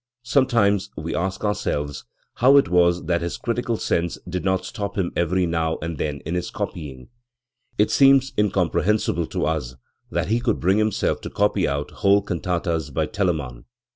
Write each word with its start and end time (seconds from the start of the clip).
Sometimes 0.23 0.89
we 0.97 1.13
ask 1.15 1.45
ourselves 1.45 2.05
how 2.37 2.57
it 2.57 2.69
was 2.69 3.05
that 3.05 3.21
his 3.21 3.37
critical 3.37 3.77
sense 3.77 4.17
did 4.27 4.43
not 4.43 4.65
stop 4.65 4.97
him 4.97 5.11
every 5.15 5.45
now 5.45 5.77
and 5.79 5.99
then 5.99 6.21
in 6.25 6.33
his 6.33 6.49
copying. 6.49 7.09
It 7.77 7.91
seems 7.91 8.33
incomprehensible 8.35 9.27
to 9.27 9.45
us 9.45 9.75
that 10.09 10.29
he 10.29 10.39
could 10.39 10.59
bring 10.59 10.79
himself 10.79 11.21
to 11.21 11.29
copy 11.29 11.67
out 11.67 11.91
whole 11.91 12.23
can 12.23 12.39
tatas 12.39 12.89
by 12.91 13.05
Telemann. 13.05 13.65